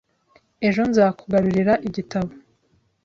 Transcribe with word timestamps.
Ejo 0.67 0.81
nzakugarurira 0.89 1.73
igitabo. 1.87 2.31